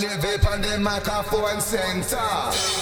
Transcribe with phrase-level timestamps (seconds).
[0.00, 2.79] live it on the microphone center.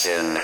[0.00, 0.39] Satisfaction.